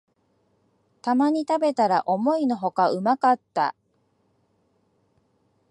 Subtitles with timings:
[1.03, 3.75] たまに食べたら思いのほかうまかった